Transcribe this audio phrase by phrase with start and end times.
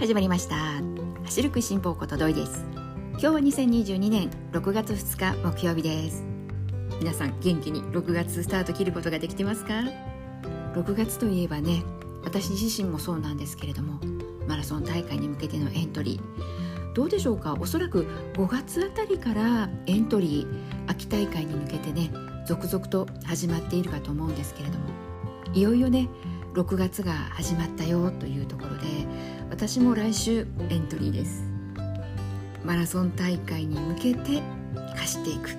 [0.00, 0.56] 始まりました。
[1.24, 2.64] 走る食いしん坊ことどいです。
[3.12, 6.24] 今日は2022年6月2日木曜日です。
[7.00, 9.74] 皆さん元気に6月スタート切ることができてますか
[10.74, 11.82] ？6月といえばね
[12.24, 14.00] 私自身もそうなんですけれども
[14.48, 16.94] マラソン大会に向けてのエントリー。
[16.94, 17.54] どうでしょうか？
[17.60, 22.10] おそらく5月あたりからエントリー秋大会に向けてね
[22.46, 24.86] 続々と始まっているかと思うんですけれども
[25.52, 26.08] いよいよね
[26.54, 28.86] 6月が始まったよというところで
[29.50, 31.44] 私も来週エントリーです。
[32.64, 34.40] マラソン大会に向けて
[34.96, 35.50] 走っていく。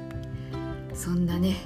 [0.96, 1.58] そんなね、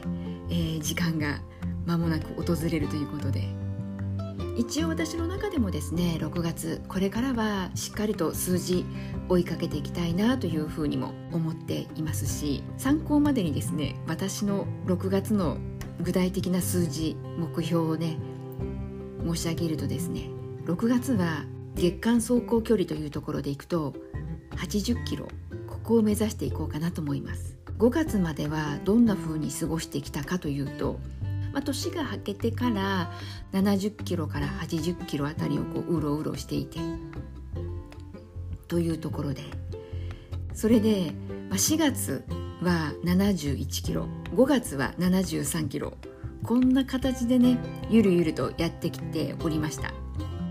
[0.50, 1.40] えー、時間が
[1.86, 3.44] 間もなく訪れるということで。
[4.58, 8.86] 一応私の中でもですね6月これからはしっかりと数字
[9.28, 15.58] 追いかけていきたいなというふうにも思っていますし参考までにですね私の6月の
[16.00, 18.18] 具体的な数字目標をね
[19.26, 20.30] 申し上げるとですね
[20.66, 21.44] 6月は
[21.76, 23.94] 月間走行距離というところでいくと
[24.52, 25.28] 80キロ
[25.68, 27.56] ここを目指していこうかなと思います。
[27.78, 30.98] 5月まではどんな風に過ごしてきたかというと、
[31.52, 33.12] まあ、年が明けてから
[33.52, 36.80] 70キロから80キロあたりをこううろうろしていて
[38.70, 39.44] というところで
[40.54, 41.12] それで、
[41.50, 42.24] まあ、4月
[42.62, 45.94] は71キロ5月は73キロ
[46.44, 47.58] こんな形でね
[47.90, 50.05] ゆるゆるとやってきておりました。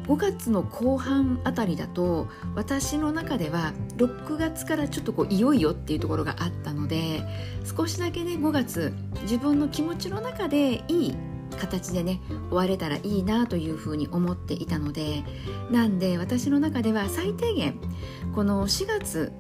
[0.06, 7.22] 5月の後半あたりだと私の中では6月からちょっとこういよいよっていうところがあったので
[7.64, 11.14] 少しだけね5月自分の気持ちの中でいい
[11.58, 15.24] 形でね終われたらいいなというふうに思っていたので
[15.70, 17.80] なんで私の中では最低限
[18.34, 19.32] この4月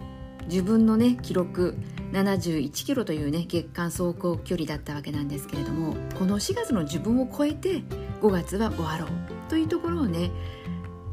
[0.46, 1.76] 自分のね記録
[2.12, 7.82] 71キロというね月間走行距離だったわけなんですけれどもこの4月の自分を超えて
[8.20, 9.33] 5月は終わろう。
[9.48, 10.30] というところをね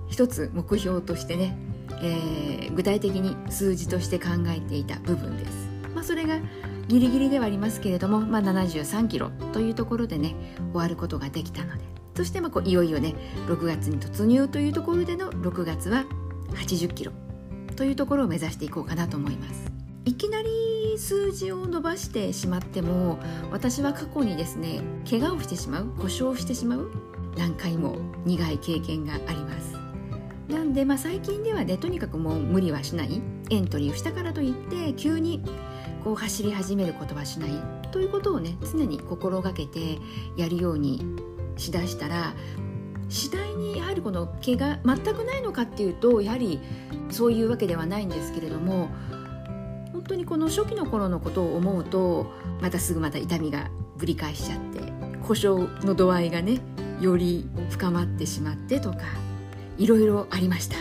[0.10, 1.58] 一つ目標としてね、
[2.02, 5.70] えー、具体的に数字として考えていた部分です。
[5.96, 6.40] まあ、それが
[6.88, 10.36] ギリギリではありますけれども、まあ、73キロというところでね
[10.74, 11.84] 終わることができたので
[12.16, 13.16] そしてまあこういよいよね
[13.48, 16.06] 6月に突入というところでの6月は
[16.54, 17.12] 80キロ
[17.76, 19.72] というところを目指していこうかなと思います。
[20.04, 23.20] いきなり数字を伸ばしてしまっても
[23.52, 26.92] 私は過去にですね怪我をしてしまう故障してしまう
[27.38, 29.78] 何回も苦い経験があります。
[30.48, 33.22] なんで、まあ、最近ではねとにかくもう無理はしない。
[33.50, 35.44] エントリーをしたからといって急に
[36.04, 37.52] こう走り始めることはしない。
[37.92, 40.00] ということをね常に心がけて
[40.38, 41.06] やるように
[41.58, 42.34] しだしたら
[43.10, 46.60] 次第にやはりこの毛が全くないのかっていうとやはり
[47.10, 48.90] そういうわけではないんですけれども
[49.92, 52.32] 本当にこの初期の頃のことを思うと
[52.62, 54.80] またすぐまた痛みがぶり返しちゃって
[55.22, 56.62] 故障の度合いがね
[57.02, 59.00] より深まってしまってとか
[59.78, 60.78] いろいろありました、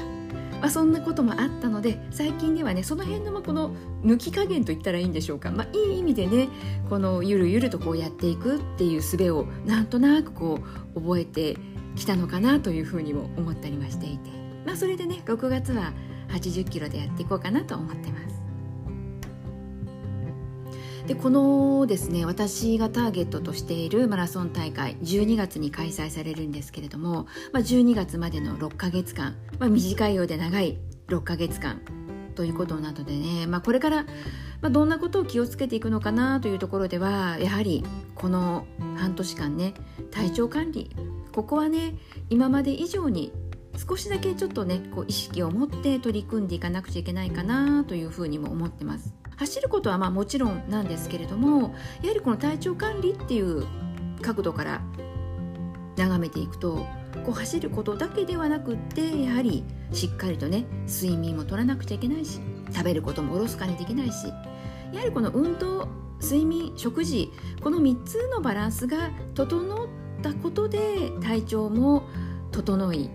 [0.61, 6.49] まあ、そんなこともあったので最近ではねその辺のこの抜き加減と言ったらいいんでしょうか、まあ、いい意味でね
[6.89, 10.61] このゆるゆるとこうやっていくっていう術をなんとなくこ
[10.95, 11.57] う覚えて
[11.97, 14.31] きたのかなというふうにも思ったりはしていて、
[14.67, 15.93] まあ、それでね6月は
[16.29, 18.30] 80キロでやっていこうかなと思ってます。
[21.11, 30.79] でこのですね私がターゲットとしているマラソン大会12月に開催されるんですけれども、まあ、12月までの6ヶ月間、まあ、短いようで長い
[31.09, 31.81] 6ヶ月間
[32.37, 34.07] ということなのでね、まあ、これから、
[34.61, 37.83] ま、どんなことを気をつけていくのかなというところではやはり
[38.15, 39.75] この半年間ね
[40.13, 40.95] 体調管理
[41.33, 41.97] ここはね
[42.29, 43.33] 今まで以上に
[43.77, 49.15] 少しだけちょっとねこう意識を持って取り組んでいかなくちゃいけないかなというふうにも思ってます。
[49.37, 53.67] 走ることはまあもちろんなんですけれどもやはりこの体調管理っていう
[54.21, 54.83] 角度から
[55.97, 56.87] 眺めていくと
[57.25, 64.27] こう走ることだけではなくってやはりしっかりとね睡眠も取らなくちゃいけないし食べることもおろそかにできないし
[64.93, 65.89] やはりこの運動
[66.21, 67.31] 睡眠食事
[67.63, 69.89] この3つのバランスが整っ
[70.23, 72.03] たことで体調も
[72.53, 73.11] 整い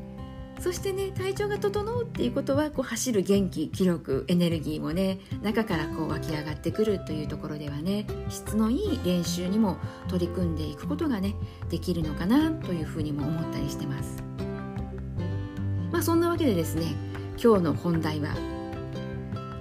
[0.59, 11.35] そしてね体調が整うっていうことはこう走る元気気力エネルギーもね中からこう湧き上がってくるというところではね質のいい練習にも取り組んでいくことがね
[11.69, 14.23] できるのかなというふうにも思ったりしてます。
[15.91, 16.95] まあそんなわけでですね
[17.41, 18.35] 今日の本題は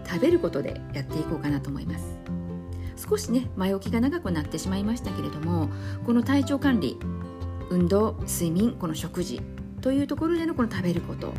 [0.06, 2.16] 食べることでやっていこうかなと思います。
[2.96, 5.68] 少しね前置きが長くなってしまいましたけれども
[6.06, 6.98] この体調管理
[7.70, 9.40] 運動睡眠この食事
[9.84, 11.34] というところでのこの食べること、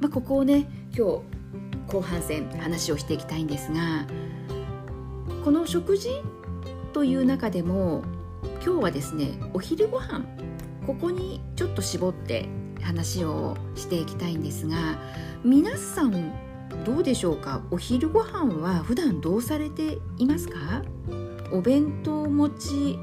[0.00, 1.22] まあ、ここをね今日
[1.88, 4.06] 後半戦話をしていきたいんですが
[5.44, 6.22] この食事
[6.94, 8.02] という中でも
[8.64, 10.24] 今日はですねお昼ご飯
[10.86, 12.48] ここにちょっと絞って
[12.80, 14.98] 話をしていきたいんですが
[15.44, 16.32] 皆さん
[16.86, 17.62] どうでしょうか？
[17.70, 20.82] お昼ご飯は普段どうされていますか？
[21.52, 22.98] お弁当持ち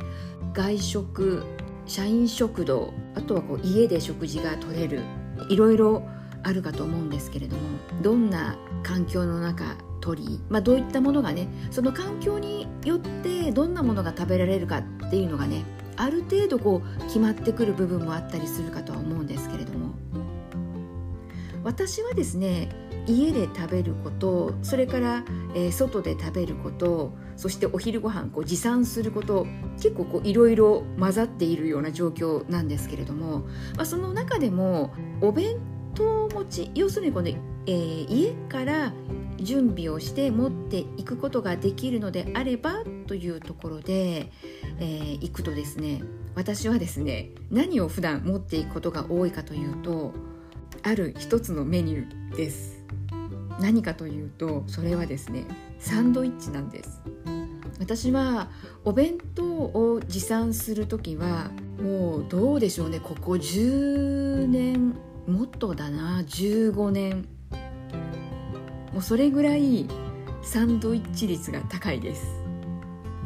[0.53, 1.43] 外食
[1.85, 5.01] 社員食堂あとはこう家で食事が取れる
[5.49, 6.07] いろいろ
[6.43, 7.61] あるかと思うんですけれども
[8.01, 15.63] どんな環境の中鳥、まあ、どういったものがねその環境によってどんなものが食べられるかっていうのがね
[15.97, 19.93] ある程度こう決まってくる部分もあったりするかとは思うんですけれども
[21.63, 22.69] 私はですね
[23.07, 25.23] 家で食べることそれから、
[25.55, 33.39] えー、外で食べることそしてお昼ご飯こう持参すること結構いろいろ混ざっているような状況なんですけれども、
[33.75, 35.57] まあ、その中でもお弁
[35.95, 38.93] 当持ち要するにこの、えー、家から
[39.37, 44.31] 準備をして持っていくことができるのであればというところで、
[44.79, 46.03] えー、行くとですね
[46.35, 50.13] 私はですね何を普段持っていくことが多いかというと
[50.83, 52.80] ある一つのメニューです。
[53.61, 55.45] 何かというとそれはですね
[55.79, 57.01] サンドイッチなんです。
[57.79, 58.49] 私は
[58.85, 61.49] お弁当を持参する時は
[61.81, 64.95] もうどうでしょうねここ10年
[65.27, 67.27] もっとだな15年。
[68.93, 69.87] もうそれぐらい
[70.43, 72.40] サンドイッチ率が高いです。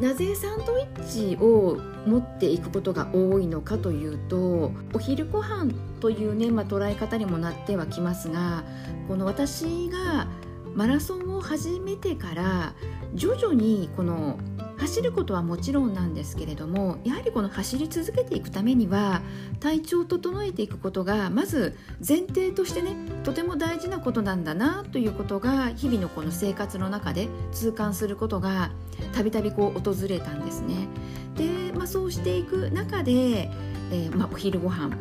[0.00, 8.64] なぜサンドイッチを持っていくことが多いのかというとお昼ご飯というね、まあ、捉え方にもなってはきますが
[9.08, 10.28] この私が
[10.74, 12.74] マラソンを始めてから
[13.14, 14.38] 徐々にこの
[14.78, 19.22] 走ることはもちろんなんですけれどもやはりこの走り続けていくためには
[19.60, 21.76] 体調を整えていくことがまず
[22.06, 22.94] 前提としてね
[23.24, 28.70] とても大事なことなんだなということが日々のこの生活の中で痛感することが
[29.12, 29.72] たびたび訪
[30.08, 30.88] れたんですね。
[31.36, 34.96] で、まあ、そうしていく中で、えー、まあ、お昼ご飯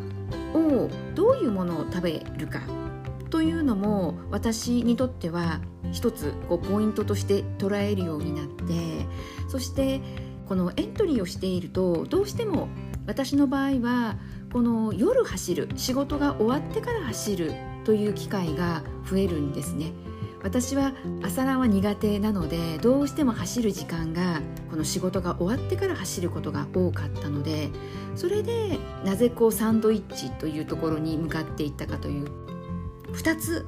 [0.53, 2.61] をどういうものを食べるか
[3.29, 5.59] というのも私にとっては
[5.91, 9.05] 一つこうポイントとして捉えるようになって
[9.47, 10.01] そして
[10.47, 12.67] このエントリーをしているとどうしても
[13.07, 14.17] 私の場合は
[14.51, 17.53] この夜走る仕事が終わってから走る
[17.83, 19.91] という機会が増えるんですね。
[20.45, 20.93] 私は
[21.23, 27.71] 朝ランは苦手なのでどうしても走る時間がこの仕事が終わってから走ることが多かったので
[28.15, 32.27] それでなぜこうサンドイッチというところに向かっていったかという
[33.13, 33.65] 2つ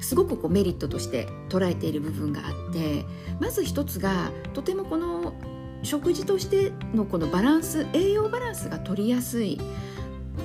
[0.00, 3.04] すごくこうメリットとして捉えている部分があって
[3.38, 5.34] まず一つがとてもこの
[5.82, 9.60] 食事としてのこのバランス栄養バランスが取りやすい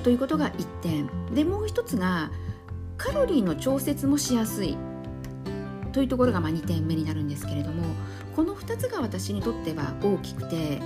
[0.02, 1.10] ということが1点。
[1.34, 2.30] でもう一つが
[2.96, 4.76] カロリーの調節もしやすい
[5.92, 7.82] というところがま2点目になるんですけれども
[8.34, 10.78] この2つが私にとっては大きくて、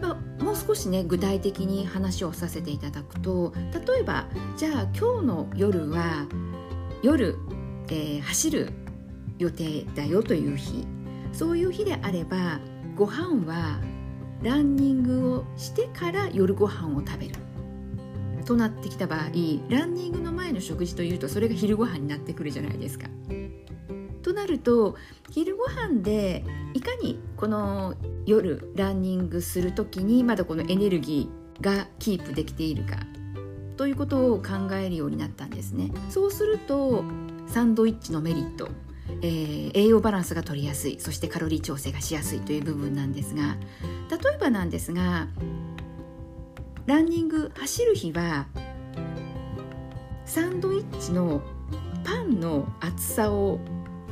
[0.00, 3.52] まあ、もう少しね具体的に話をさせていただくと
[3.86, 4.26] 例えば
[4.56, 6.26] じゃあ今日の夜は
[7.02, 7.38] 夜
[7.90, 8.70] えー、走る
[9.38, 10.86] 予定だよという日
[11.32, 12.60] そういう日であれば
[12.96, 13.80] ご飯は
[14.42, 17.34] ランニングをしてから夜ご飯を食べる
[18.44, 19.20] となってきた場合
[19.68, 23.08] ランニングの前の食事というとそれが昼ご飯になってくるじゃないですか。
[24.22, 24.96] となると
[25.30, 26.44] 昼ご飯で
[26.74, 27.94] いかにこの
[28.26, 32.96] 夜ランニングする時にまだこのエネルギーがキープできているか
[33.76, 35.90] ということを考えるようになったんですね。
[36.10, 37.04] そうすると
[37.48, 38.68] サンドイッチのメリット、
[39.22, 43.56] えー、栄養バランスが取りやすいそしてカロリー調整がしやすいという部分なんですが
[44.10, 45.28] 例えばなんですが
[46.86, 48.46] ランニング走る日は
[50.24, 51.42] サンドイッチの
[52.04, 53.60] パンの厚さを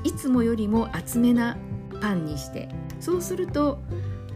[0.02, 1.56] いつもよりも厚めな
[2.00, 2.68] パンにして
[3.00, 3.78] そうすると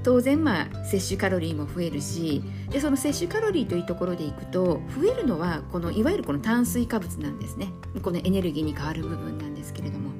[0.02, 7.72] 当然まあ摂取カロリーも増えるしでその摂取カロリーというところでいくと増えるのはこのいわゆるこの炭水化物なんですね。
[8.02, 10.10] このエネルギーに変わる部分なんですけれども。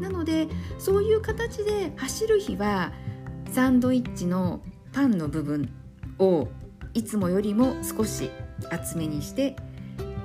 [0.00, 2.92] なのでそういう形で走る日は
[3.50, 4.60] サンドイッチの
[4.92, 5.70] パンの部分
[6.18, 6.48] を
[6.94, 8.30] いつもよりも少し
[8.70, 9.56] 厚めにして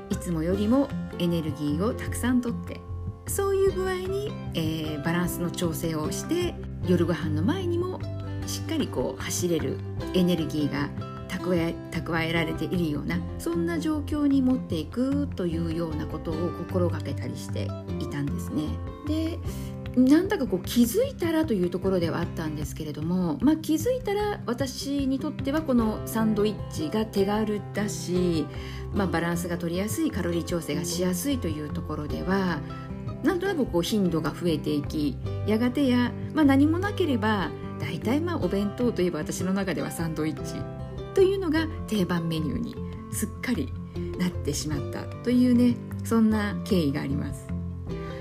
[0.09, 0.87] いつもよりも
[1.19, 2.79] エネルギーをたくさんとって
[3.27, 6.55] そういう具合に、えー、バランスの調整をして
[6.87, 7.99] 夜ご飯の前にも
[8.47, 9.77] しっかりこう走れる
[10.13, 10.89] エネルギーが
[11.27, 17.67] 蓄え蓄えられているようなそんな状況に持っていくというようなことを心がけたりして
[17.99, 18.63] いたんですね。
[19.07, 19.39] で
[19.97, 28.45] なんだかこう気づいたらというところではあったんですけれども、まあ、気づいたら私にとってはこのサンドイッチが手軽だし、
[28.93, 32.59] まあ、バランスが取りやすいカロリー調整がしやすいというところでは
[33.23, 37.49] なんとなくこう頻度が増えていきやがてや、まあ、何もなければ
[37.79, 40.55] 大体まあお弁当といえば私の中ではサンドイッチ
[41.13, 42.75] というのが定番メニューに
[43.11, 43.71] すっかり
[44.17, 47.47] なってしまったというねそんな経緯があります。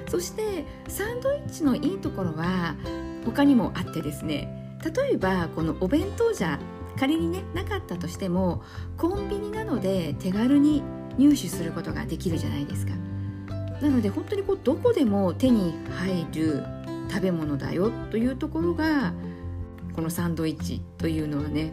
[0.09, 2.77] そしてサンドイッチのいいところは
[3.25, 6.61] 他にもあってですね例えばこのお弁当じゃ
[6.99, 8.63] 仮にねなかったとしても
[8.97, 10.83] コンビニなどで手軽に
[11.19, 12.93] 入手することができるじゃないですか。
[13.81, 16.65] なので本当にこうどこでも手に入る
[17.11, 19.13] 食べ物だよというところが
[19.97, 21.73] このサンドイッチというのはね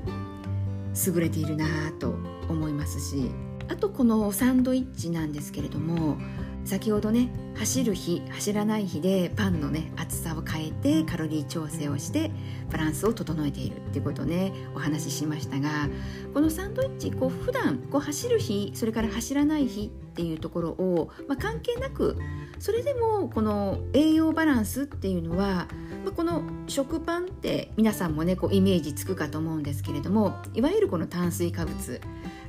[1.06, 2.15] 優れているなと
[2.50, 3.30] 思いますし
[3.68, 6.18] あとこのサンドイッチなんですけれども
[6.63, 12.32] 先ほどね走る日走らない日でパンのね厚さを変えてカロリー調整をして
[12.74, 14.51] バランスを整えているっていうことをね。
[14.75, 15.88] お話ししましたが
[16.34, 22.18] このサンドイッチこう普段こう走る日それから走らない日っていうところを、まあ、関係なく
[22.60, 25.68] それでもこの栄養バランスっていうのは、
[26.03, 32.01] まあ、この食パンって皆さんもねこうイメージつくかと思うんですけれどもいわゆるこの炭水化物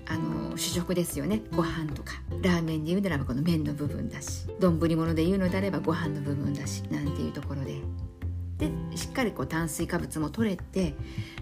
[0.07, 1.41] あの主食ですよね。
[1.57, 2.13] ご飯とか。
[2.43, 7.81] ラーメンで言うならばこの麺の部分だし丼物で言うのであればご飯の部分だしなんていうところで。
[8.59, 10.95] でしっかりこう炭水化物も取れて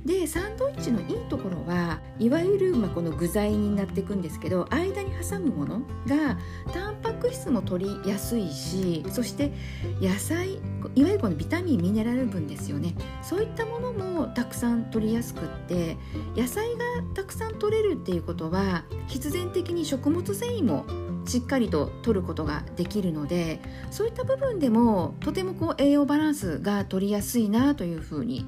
[0.04, 6.38] でサンドイッチのいいところはいわゆる、まあ、この具材になっていくんですけど間に挟むものが
[6.73, 9.52] タンパク質も取りやすいしそして
[10.00, 10.54] 野菜
[10.95, 12.95] いわゆるこのビタミンミネラル分ですよね。
[13.23, 15.97] そういったものもたくさん取りやすくって
[16.37, 16.81] 野菜が
[17.14, 20.85] たくさん取れるっていうことは必然的に食物繊維も
[21.25, 23.61] しっかりと取ることができるので
[23.91, 28.47] そういった部分でもとてもこう栄養バランスが取りやすいなというふうに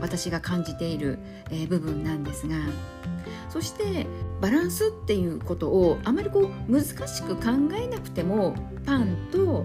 [0.00, 1.18] 私が感じている、
[1.50, 2.56] え部分なんですが
[3.48, 4.06] そして
[4.40, 7.42] バランスっていうことをあまりこう難しく考
[7.74, 9.64] えなくてもパンと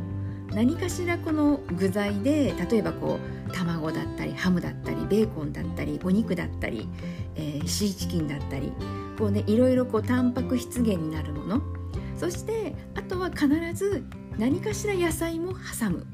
[0.53, 6.88] 何かしらこの具材で例えばこう卵だったりハムだったりベーコンだったりお肉だったり、
[7.36, 8.71] えー、シーチキンだったり
[9.17, 11.78] こうねいろいろこうタンパク質源になるもの
[12.19, 14.03] そしてあとは必ず
[14.38, 16.05] 何かしら野菜も挟む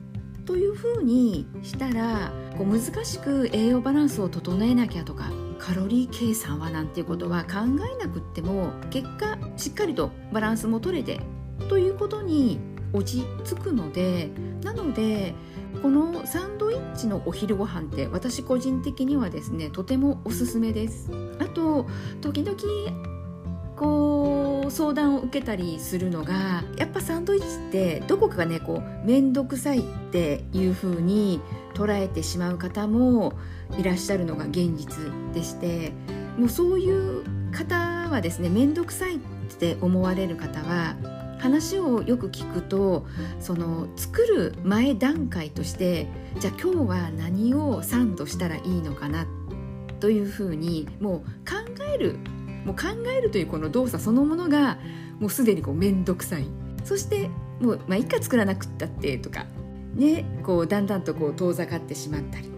[0.45, 11.21] というふうにしたらこう難しく栄養バランスを整えなきゃとかカロリー計算はなんていうことは考えなくっても結果しっかりとバランスも取れて
[11.69, 12.59] ということに
[12.93, 14.29] 落ち着くので
[14.63, 15.33] なので
[15.81, 21.09] このサンドイッチのお昼ご飯って私個人的にはですねとてもおすすめです。
[21.39, 21.88] あと
[22.21, 22.55] 時々
[23.75, 31.41] こう相談を受けたりするのがやっぱサンドイッチってどこかがねこう面倒くさいっていう風に
[31.74, 33.34] 捉えてしまう方も
[33.77, 35.91] いらっしゃるのが現実でして
[36.38, 37.75] もうそういう方
[38.10, 39.19] はですね面倒くさいっ
[39.57, 40.95] て思われる方は
[41.39, 43.05] 話をよく聞くと
[43.39, 46.07] その作る前段階として
[46.39, 49.27] じゃあ今日は何をサンドしたらいいのかな
[50.00, 51.19] というふうにもう
[51.50, 52.17] 考える
[52.65, 54.77] もう考えるというこの動作そのものが
[55.19, 56.45] もうすでにこう面倒くさい。
[56.84, 57.29] そして
[57.60, 59.45] もう、まあ、いっか作らなくったってとか
[59.95, 62.51] ねこうだんだんとこう遠ざかってしまったり。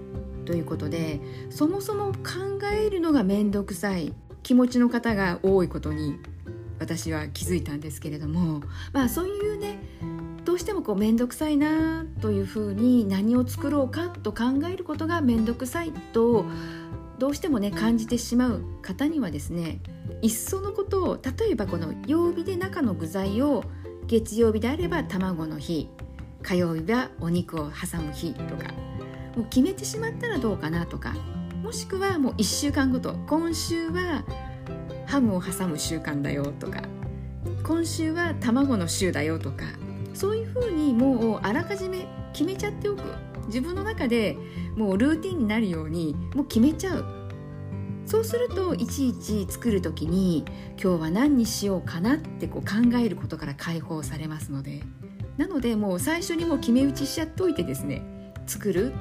[0.46, 4.14] ということでそもそも考えるのが面倒くさい。
[4.44, 6.16] 気持ちの方が多いことに
[6.80, 8.62] 私は気づいたんですけれども。
[8.94, 9.80] まあそういうね
[10.48, 16.46] どうしてもこう面倒くさいなというふうに何を作ろうかと考えることが面倒くさいと
[17.20, 19.80] どうしてもね感じてしまう方にはですね
[20.22, 23.64] いっそのことを例えばこの曜日で中の具材を
[24.06, 25.90] 月曜日であれば卵の日
[26.44, 28.72] 火曜日はお肉を挟む日とか
[29.36, 31.14] もう決めてしまったらどうかなとか
[31.62, 34.24] もしくはもう1週間ごと今週は
[35.06, 36.82] ハムを挟む習慣だよとか
[37.64, 39.66] 今週は卵の週だよとか
[40.14, 43.02] そういうふうにもうあらかじめ決めちゃっておく
[43.48, 44.38] 自分の中で
[44.76, 47.06] もうルーティンになるようにもう決めちゃう。
[48.06, 50.46] そうするといちいち作る時に
[50.82, 54.84] 今日は何にしようかなってこう考えることから解放されますので。
[55.38, 58.02] なのでもう最初にもう決め打ちしちゃっといてですね
[58.48, 58.94] 作る。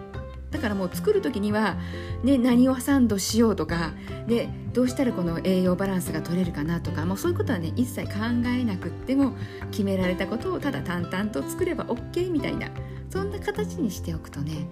[0.50, 1.76] だからもう作る時には、
[2.22, 3.92] ね、何をサンドしようとか
[4.26, 8.14] でどうしたらこの栄養バランスが取れるかなとかもうそういうことはね一切考
[8.46, 9.32] えなくっても
[9.70, 12.68] 決められたことをただ淡々と作れば OK みたいな
[13.10, 14.68] そんな形にしておくとね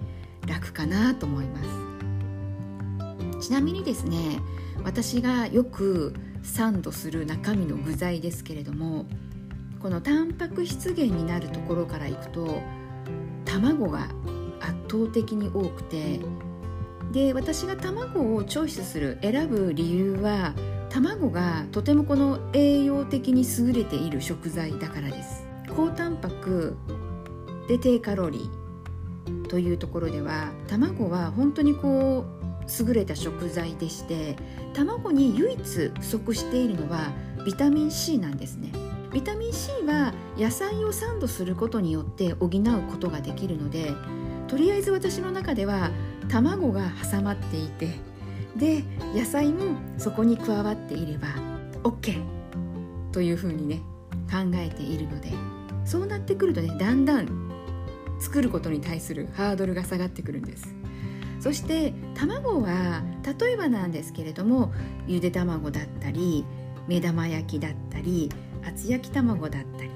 [0.47, 1.69] 楽かなと思います。
[3.41, 4.39] ちなみにですね
[4.83, 9.05] 私がよくサンドする中身の具材ですけれども
[9.81, 12.61] このタンパク質源になるところからいくと
[13.45, 14.07] 卵が
[14.65, 16.19] 圧倒的に多くて
[17.11, 20.53] で私が卵をチョイスする選ぶ理由は
[20.89, 25.45] 卵がとてもこの栄養的に優れている食材だからです。
[25.75, 26.77] 高タンパク
[27.67, 34.35] で低カロリーというところでは卵は本当にこう優れた食材でして
[34.73, 37.11] 卵に唯一不足しているのは
[37.45, 38.71] ビタミン C なんですね。
[39.13, 42.49] ビタミン C は野菜をサンドすることによって補う
[42.91, 43.93] ことができるので
[44.47, 45.91] とりあえず私の中では
[46.29, 47.89] 卵が挟まっていて
[48.55, 48.83] で
[49.13, 51.27] 野菜もそこに加わっていれば
[51.83, 52.23] OK
[53.11, 53.81] というふうにね
[54.31, 55.31] 考えているので
[55.83, 57.45] そうなってくるとねだんだん
[58.19, 60.73] 作ることに対するハードルが下がってくるんです。
[61.39, 63.03] そして卵は
[63.39, 64.73] 例えばなんですけれども
[65.05, 66.43] ゆで卵だったり
[66.87, 68.31] 目玉焼きだったり
[68.65, 69.91] 厚焼き卵だったり、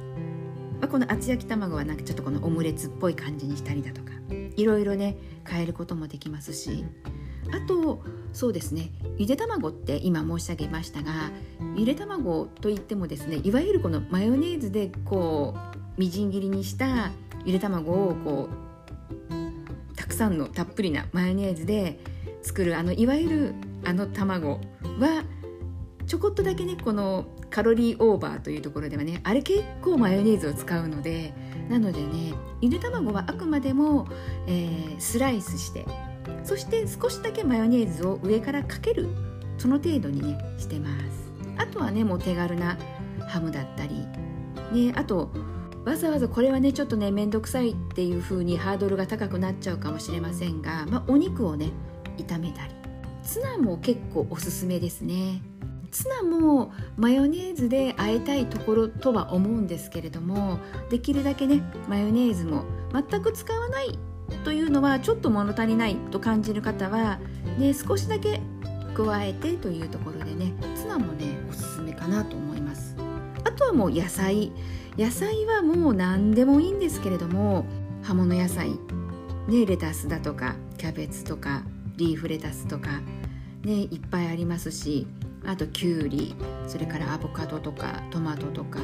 [0.89, 4.11] この厚焼き卵はなんかちょっとこのオムレツっぽい感じにしたりだとか
[4.55, 5.17] いろいろね
[5.47, 6.83] 変えることもできますし
[7.51, 8.01] あと
[8.33, 11.31] そうですねゆで卵って今申し上げましたが
[11.75, 17.11] ゆで卵といってもですねいわゆるこのマヨネーズでこうみじん切りにした
[17.45, 18.49] ゆで卵をこ
[19.91, 21.99] うたくさんのたっぷりなマヨネーズで
[22.41, 23.53] 作るあのいわゆる
[23.85, 24.59] あの卵
[24.99, 25.23] は
[26.07, 31.33] ちょこっとだけねこのカロリーオーバーというところではねあれ結構マヨネーズを使うので
[31.69, 34.07] なのでねゆで卵はあくまでも、
[34.47, 35.85] えー、スライスして
[36.43, 39.07] そして少しだけマヨネーズを上からかける
[39.57, 41.29] その程度にねしてます。
[41.57, 42.77] あとはねもう手軽な
[43.27, 44.07] ハムだったり
[44.71, 45.29] ねあと
[45.85, 51.71] わざわざこれはねちょっとね面倒くさいっていう風にハードルが高くなっちゃうかもしれませんが、まあ、お肉をね
[52.17, 52.73] 炒めたり。
[53.23, 55.41] ツナも結構おすすめですね。
[55.91, 63.97] ツナもマヨネーズで和えたいところとは思うんですけれどもできるだけねマヨネーズも全く使わない
[64.43, 67.19] というのはちょっと物足りないと感じる方は、
[67.57, 68.41] ね、少しだけ
[68.93, 72.95] 加えてというところでねツナもねおすすめかなと思います。
[73.43, 74.51] あとはもう野菜。
[74.97, 77.65] 野菜はもう何でもいいんですけれども
[78.03, 78.71] 葉物野菜。
[79.47, 81.63] ねレタスだとかキャベツとか
[81.97, 83.01] リーフレタスとか
[83.63, 85.07] ねいっぱいありますし
[85.45, 86.35] あときゅうり
[86.67, 88.79] それからアボカドとかトマトとか。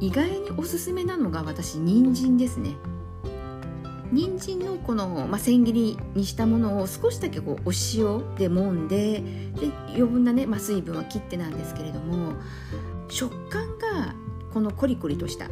[0.00, 2.70] 意外におすすめなのが私人参ですね。
[4.10, 9.22] 人参のこの、まあ、千切りにしたものを少しだけこうお塩で揉んで
[9.60, 12.32] で余分なね、まあ、水分は切ってなんですけれども
[13.08, 14.16] 食感が
[14.52, 15.48] このコリコリとした。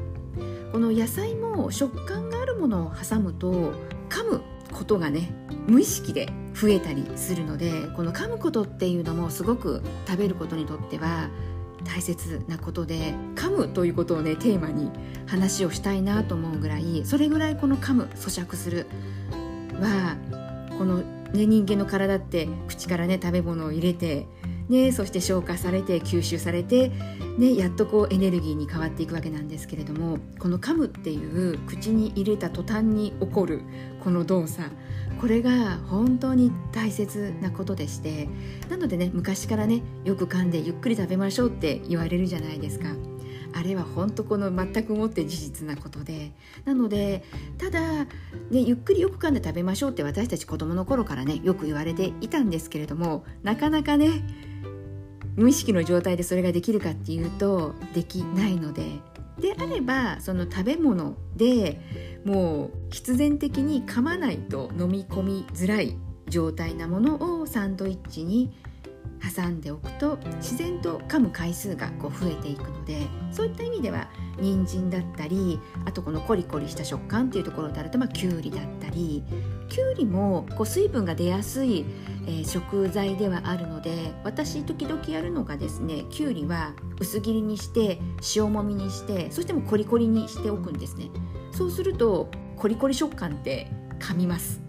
[0.73, 3.73] この野菜も食感があるものを挟むと
[4.09, 4.41] 噛む
[4.73, 5.33] ことがね
[5.71, 11.31] 無意識で増えたりするのでこの噛むことっていうのもすごく食べることにとっては
[11.85, 14.91] 大切なことで噛むということをねテーマに
[15.29, 18.87] 話をしたいなと思うぐらいそれぐらいこの噛む咀嚼する
[19.81, 20.17] は
[20.77, 24.27] この、ね、人間の体って口からね食べ物を入れて
[24.71, 26.93] ね、そして消化されて吸収されて、
[27.37, 33.63] ね、やっとこうエネルギーに変わっていくわけなんですけれどもこの噛むっていう口に入れた途端に起こる
[34.05, 34.71] この動作
[35.21, 38.29] これが本当に大切なことでして
[38.69, 42.89] なのでね昔からねよく噛んでゆっくり食べましょうって言われるじゃないですか。
[43.53, 46.31] あれは本当この全くもって事実なことで
[46.65, 47.25] なので
[47.59, 48.07] ただ、ね、
[48.53, 54.23] ゆっくりよく噛んで食べましょうって私たち子供の頃からねよく言われていたんですけれどもなかなかね
[55.41, 58.85] 無意識の状態でそれができるかっていうとできないので。
[59.41, 61.81] であればその食べ物で
[62.27, 65.97] もう必然的に噛まないと飲み込みづらい
[66.29, 68.53] 状態なものをサンドイッチに
[69.35, 79.23] 挟んでおくと自然と噛む回数がこう増えていくのでそういった意味では人参だったりあとこのコリコリした食感っていうところであると、まあ、きゅうりだったり
[79.69, 81.85] きゅうりもこう水分が出やすい、
[82.27, 87.99] えー、食材ではあるので私時々やるのがですねきゅうりは薄切りにして
[88.35, 91.11] 塩もみにしてそしてもコリコリにしておくんですね。
[91.53, 94.63] そうするとコリコリ食感って噛みます。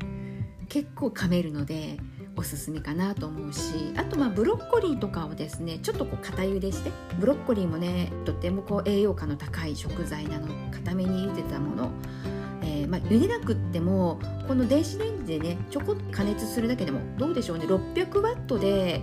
[0.67, 1.97] 結構噛めるので
[2.41, 11.91] おすすめかなと思うしあとまあブロッコリーとかをですねちょっとこう固茹でしてブロッコリーもねとってもこう栄養価の高い食材なの固めに茹でたもの。
[12.63, 19.01] えー、まあ、茹でなくってもこの電子レンジでねちょこっと加熱するだけでもどうでしょうね600ワットで、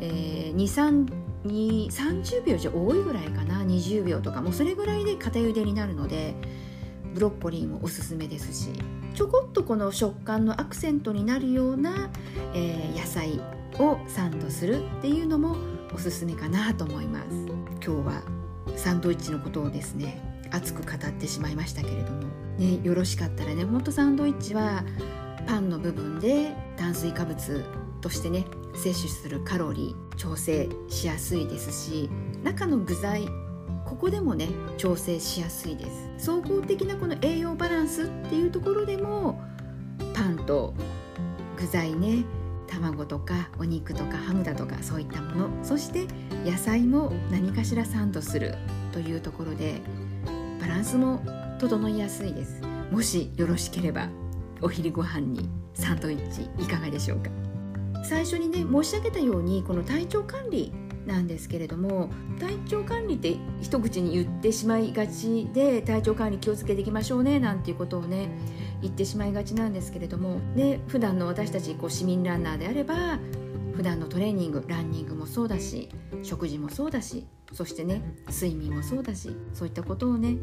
[0.00, 1.06] えー、23
[1.44, 6.34] 30秒じゃ多いぐらいかな20秒とかもうそれぐらいで固茹でになるので
[7.14, 8.70] ブロッコリーもおすすめですし。
[9.14, 12.10] ちょこっとこの食感のアクセントになるような、
[12.54, 13.40] えー、野菜
[13.78, 15.56] をサンドするっていうのも
[15.94, 17.26] おすすめかなと思います。
[17.84, 18.22] 今日は
[18.76, 22.38] サンドイッチのことをですね熱く語ってしまいましたけれども。
[22.58, 24.84] ねよろしかったらねほんとサンドイッチは
[25.46, 27.64] パンの部分で炭水化物
[28.00, 28.44] としてね
[28.74, 32.10] 摂取するカロリー調整しやすいですし
[32.42, 33.28] 中の具材
[33.88, 36.26] ここでもね調整しやすいです。
[36.26, 39.40] 総合的なこの栄養バランスっていうところでも
[40.14, 40.74] パンと
[41.56, 42.24] 具材ね
[42.66, 46.06] 卵とかお肉とかハムだとかそういったものそして
[46.44, 48.56] 野菜も何かしらサンドする
[48.92, 49.80] というところで
[50.60, 51.22] バランスも
[51.58, 52.62] 整いやすいです。
[52.90, 54.08] もしよろしければ
[54.60, 57.30] お昼ご飯にサンドイッチいかがでしょうか。
[58.04, 60.72] 最初にね申し上げたようにこの体調管理
[61.08, 68.28] なんですけれども体調管理って一口に言ってしまいがちで体調管理気をつけていきましょうねなんていうことをね
[68.82, 73.18] 言ってしまいがちなんですけれどもで普段の私たちこう市民ランナーであれば
[73.74, 75.88] 普段のトレーニングランニングもそうだし
[76.22, 80.36] 食事もそうだしそしてね睡眠もそうだしそういったことをね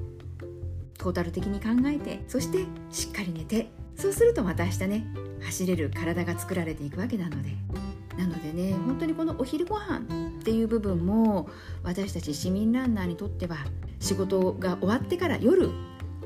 [0.97, 5.07] トータル的に考えてそしてしっかり寝てそうするとまた明日ね
[5.43, 7.84] 走れる体が作られていくわけなので。
[8.17, 9.99] なのでね本当にこのお昼ご飯
[10.39, 11.49] っていう部分も
[11.83, 13.57] 私たち市民ランナーにとっては
[13.99, 15.69] 仕事が終わってから夜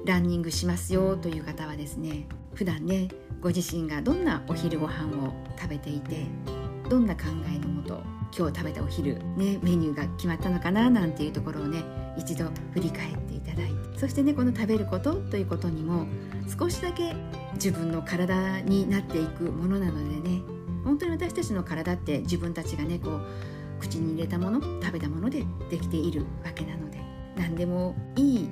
[0.05, 3.09] ランニングしますよという方はですね普段ね
[3.41, 6.25] ご自身がどんなお昼ご飯を食べていて
[6.89, 7.23] どんな考
[7.53, 8.01] えのもと
[8.37, 11.83] 今日食べたお昼ねメニューが決まったのかななんていうところをね
[12.17, 16.05] 一度振り返っていただいてそしてねこの食べることということにも
[16.59, 17.15] 少しだけ
[17.53, 20.41] 自分の体になっていくものなのでね
[20.83, 23.21] 本当に私たちの体って自分たちがねこう
[23.79, 26.99] 口に入れたもの食べたものでできているわけなので
[27.35, 28.49] 何でもいい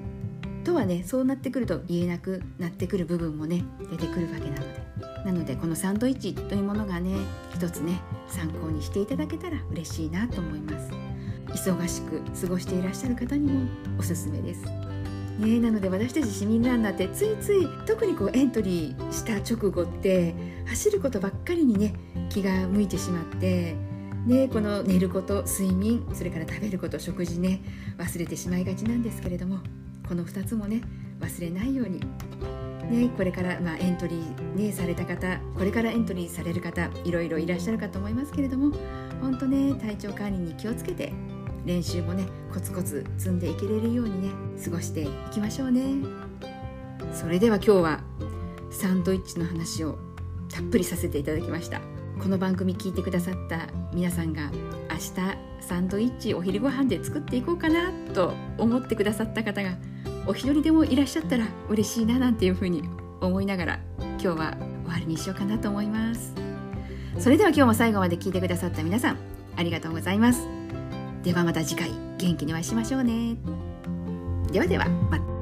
[0.63, 4.87] とはねそうなってくると言えなくなってくる部分もね出てくるわけなので。
[5.25, 7.13] なのでこのサンドイッチというものがね
[7.53, 10.89] 一つね参考にしていただけたら嬉しいなと思います。
[11.47, 14.63] 忙しく過ごしていらっしゃる方にもおすすめです。
[15.39, 20.33] ね、なので私たち市民ランナーってついつい特にこうエントリーした直後って
[20.65, 21.93] 走ることばっかりにね
[22.29, 23.75] 気が向いてしまって
[24.25, 27.61] ね、この寝ること睡眠それから食べること食事ね
[27.97, 29.59] 忘れてしまいがちなんですけれども
[30.05, 30.81] この2つもね
[31.21, 32.01] 忘れないように、
[32.89, 38.75] ね、これから、まあ、エントリー、ね、された方これからエントリーされる方いろいろいらっしゃるかと思いますけれども
[39.21, 41.13] 本当ね体調管理に気をつけて
[41.65, 46.27] 練習もねコツコツ積んでいけれるようにね過ごしていきましょうね。
[47.13, 48.03] それでは今日は
[48.69, 49.97] サンドイッチの話を
[50.49, 51.96] たっぷりさせていただきました。
[52.19, 54.49] この番組聞いてくださった皆さんが
[54.89, 59.77] 明日サンドイッチお昼ご飯で作っていこうかなと思ってくださった方が
[60.25, 62.83] お一人でもいらっしゃったら嬉しいななんていうふうに
[63.21, 66.33] 思いながら今日は終わりにしようかなと思います。
[67.19, 69.17] それでは今日も最後まで聞いてくださった皆さん
[69.55, 70.47] ありがとうございます。
[71.23, 73.37] ではまた次回元気にお会いしましょうね。
[74.51, 75.36] ではではまた。